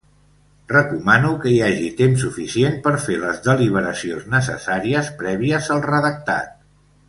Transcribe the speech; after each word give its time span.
Recomano 0.69 1.29
que 1.43 1.51
hi 1.55 1.59
hagi 1.65 1.91
temps 1.99 2.23
suficient 2.27 2.79
per 2.87 2.95
fer 3.05 3.19
les 3.27 3.43
deliberacions 3.51 4.27
necessàries 4.39 5.13
prèvies 5.23 5.71
al 5.79 5.89
redactat. 5.91 6.59